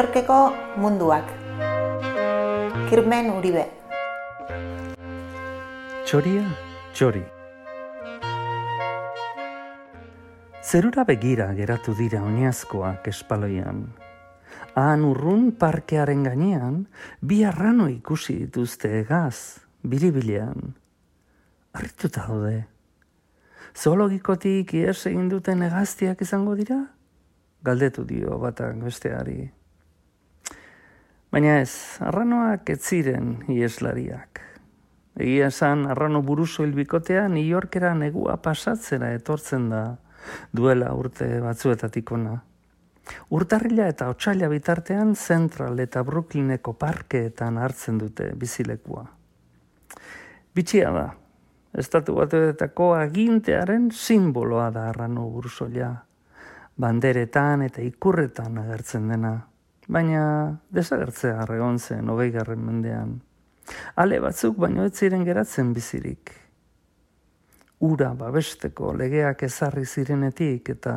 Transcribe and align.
Yorkeko 0.00 0.54
munduak. 0.80 1.26
Kirmen 2.88 3.26
Uribe. 3.34 3.66
Txoria, 6.08 6.44
txori. 6.96 7.20
Zerura 10.64 11.04
begira 11.04 11.50
geratu 11.58 11.92
dira 11.98 12.22
oinazkoak 12.24 13.10
espaloian. 13.12 13.84
Han 14.80 15.04
urrun 15.10 15.50
parkearen 15.60 16.24
gainean, 16.30 16.80
bi 17.20 17.42
arrano 17.44 17.92
ikusi 17.92 18.38
dituzte 18.46 18.94
egaz, 19.02 19.60
biribilean. 19.84 20.72
Arrituta 21.76 22.24
daude. 22.24 22.56
Zoologikotik 23.76 24.78
ies 24.80 24.98
egin 25.12 25.28
duten 25.28 25.68
egaztiak 25.68 26.24
izango 26.24 26.56
dira? 26.56 26.86
Galdetu 27.60 28.08
dio 28.08 28.40
batak 28.40 28.80
besteari. 28.88 29.42
Baina 31.30 31.60
ez, 31.60 32.00
arranoak 32.02 32.72
ez 32.72 32.80
ziren 32.82 33.36
ieslariak. 33.54 34.40
Egia 35.20 35.50
esan, 35.52 35.84
arrano 35.86 36.24
buruzo 36.26 36.64
hilbikotea 36.66 37.28
New 37.30 37.46
Yorkera 37.46 37.92
negua 37.94 38.34
pasatzera 38.42 39.12
etortzen 39.14 39.68
da 39.70 39.82
duela 40.50 40.90
urte 40.98 41.28
batzuetatik 41.44 42.10
ona. 42.16 42.34
Urtarrila 43.30 43.86
eta 43.90 44.08
otsaila 44.10 44.48
bitartean 44.50 45.14
Central 45.14 45.78
eta 45.78 46.02
Brooklyneko 46.06 46.74
parkeetan 46.78 47.58
hartzen 47.62 47.98
dute 48.02 48.32
bizilekua. 48.38 49.04
Bitxia 50.54 50.90
da, 50.90 51.04
estatu 51.78 52.16
batuetako 52.18 52.94
agintearen 52.98 53.90
simboloa 53.94 54.70
da 54.74 54.88
arrano 54.90 55.28
bursoia, 55.30 55.92
banderetan 56.74 57.62
eta 57.68 57.86
ikurretan 57.86 58.58
agertzen 58.64 59.06
dena, 59.14 59.34
baina 59.90 60.22
desagertzea 60.70 61.42
arregon 61.42 61.78
zen 61.78 62.08
hogei 62.08 62.30
garren 62.30 62.62
mendean. 62.64 63.16
Ale 63.96 64.20
batzuk 64.22 64.58
baino 64.58 64.86
ez 64.86 64.94
ziren 64.94 65.24
geratzen 65.26 65.72
bizirik. 65.74 66.32
Ura 67.86 68.12
babesteko 68.14 68.92
legeak 68.94 69.42
ezarri 69.46 69.86
zirenetik 69.86 70.68
eta 70.76 70.94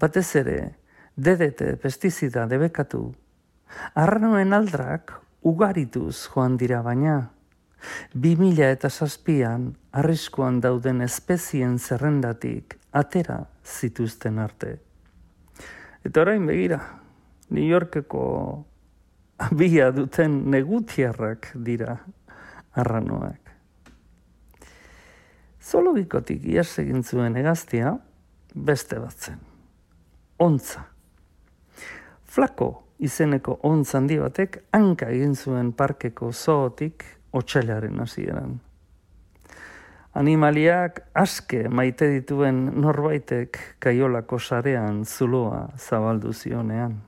batez 0.00 0.28
ere 0.40 0.58
dedete 1.16 1.76
pestizida 1.82 2.46
debekatu. 2.46 3.02
Arranoen 3.98 4.52
aldrak 4.52 5.12
ugarituz 5.42 6.28
joan 6.32 6.56
dira 6.56 6.82
baina. 6.82 7.18
Bi 8.14 8.36
mila 8.38 8.70
eta 8.70 8.88
zazpian 8.88 9.72
arriskuan 9.98 10.60
dauden 10.62 11.02
espezien 11.02 11.78
zerrendatik 11.78 12.78
atera 12.92 13.40
zituzten 13.64 14.38
arte. 14.38 14.76
Eta 16.06 16.22
orain 16.22 16.46
begira, 16.46 16.78
New 17.52 17.68
Yorkeko 17.68 18.24
abia 19.38 19.90
duten 19.92 20.50
negutiarrak 20.50 21.52
dira 21.66 21.98
arranoak. 22.72 23.52
Zoologikotik 25.62 26.44
iaz 26.48 26.70
egin 26.82 27.04
zuen 27.04 27.36
egaztia, 27.38 27.92
beste 28.54 28.98
bat 28.98 29.28
zen. 29.28 29.38
Ontza. 30.42 30.82
Flako 32.24 32.70
izeneko 32.98 33.58
ontza 33.68 33.98
handi 34.00 34.18
batek 34.18 34.58
hanka 34.72 35.10
egin 35.12 35.36
zuen 35.36 35.72
parkeko 35.76 36.32
zootik 36.32 37.04
otxailaren 37.32 38.00
hasieran. 38.00 38.58
Animaliak 40.18 41.00
aske 41.16 41.68
maite 41.68 42.08
dituen 42.12 42.66
norbaitek 42.80 43.58
kaiolako 43.80 44.38
sarean 44.38 45.04
zuloa 45.04 45.68
zabaldu 45.78 46.32
zionean. 46.32 47.00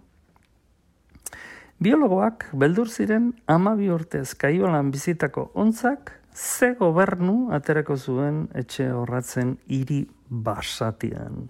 Biologoak 1.83 2.47
beldur 2.55 2.86
ziren 2.86 3.33
amabi 3.50 3.89
urtez 3.90 4.35
kaiolan 4.39 4.92
bizitako 4.95 5.51
ontzak 5.55 6.12
ze 6.35 6.74
gobernu 6.79 7.51
aterako 7.52 7.96
zuen 7.96 8.45
etxe 8.55 8.90
horratzen 8.92 9.57
hiri 9.67 10.05
basatian. 10.29 11.48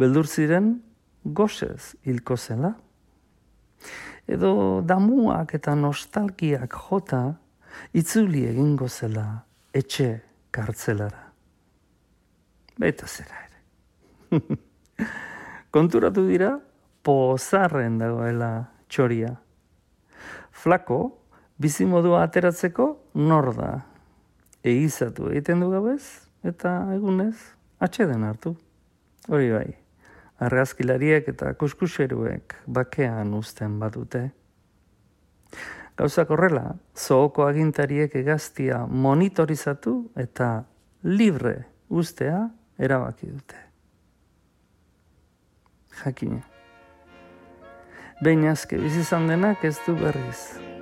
Beldur 0.00 0.26
ziren 0.26 0.78
gosez 1.24 1.94
hilko 2.04 2.36
zela. 2.36 2.72
Edo 4.28 4.80
damuak 4.86 5.54
eta 5.54 5.74
nostalgiak 5.74 6.72
jota 6.88 7.22
itzuli 7.92 8.46
egingo 8.48 8.88
zela 8.88 9.44
etxe 9.74 10.08
kartzelara. 10.50 11.26
Baita 12.80 13.06
zera 13.06 13.44
ere. 13.44 14.40
Konturatu 15.76 16.24
dira, 16.26 16.54
pozarren 17.02 17.98
dagoela 18.00 18.70
txoria. 18.88 19.34
Flako, 20.50 21.00
bizimodua 21.60 22.24
ateratzeko 22.26 22.90
nor 23.14 23.52
da. 23.56 23.70
Egizatu 24.64 25.30
egiten 25.32 25.62
du 25.64 25.70
gabez, 25.72 26.02
eta 26.44 26.74
egunez, 26.94 27.36
atxeden 27.80 28.24
hartu. 28.28 28.54
Hori 29.28 29.50
bai, 29.52 29.68
argazkilariek 30.40 31.28
eta 31.32 31.54
kuskuseruek 31.60 32.56
bakean 32.66 33.32
uzten 33.36 33.78
badute. 33.80 34.30
Gauzak 36.00 36.30
horrela, 36.32 36.76
zooko 36.96 37.44
agintariek 37.44 38.14
egaztia 38.16 38.86
monitorizatu 38.86 39.96
eta 40.16 40.62
libre 41.04 41.56
ustea 41.88 42.46
erabaki 42.80 43.28
dute. 43.28 43.66
Jakina. 46.00 46.59
Behin 48.20 48.42
azke 48.46 48.76
bizizan 48.76 49.28
denak 49.28 49.64
ez 49.64 49.78
du 49.86 49.94
berriz, 49.96 50.40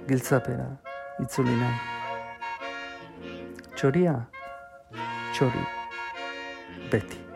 giltzapera, 0.09 0.67
itzuli 1.23 1.55
nahi. 1.61 1.79
Txoria, 3.79 4.17
txori, 5.37 5.65
beti. 6.91 7.28